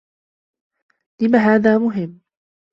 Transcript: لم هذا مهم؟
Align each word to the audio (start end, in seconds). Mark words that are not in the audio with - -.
لم 1.21 1.35
هذا 1.35 1.77
مهم؟ 1.77 2.21